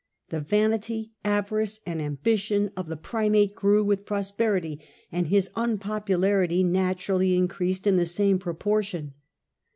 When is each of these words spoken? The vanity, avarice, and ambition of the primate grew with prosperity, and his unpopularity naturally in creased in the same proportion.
The 0.29 0.39
vanity, 0.41 1.11
avarice, 1.23 1.79
and 1.85 2.01
ambition 2.01 2.71
of 2.75 2.87
the 2.87 2.97
primate 2.97 3.53
grew 3.53 3.83
with 3.83 4.03
prosperity, 4.03 4.79
and 5.11 5.27
his 5.27 5.51
unpopularity 5.55 6.63
naturally 6.63 7.35
in 7.37 7.47
creased 7.47 7.85
in 7.85 7.97
the 7.97 8.07
same 8.07 8.39
proportion. 8.39 9.13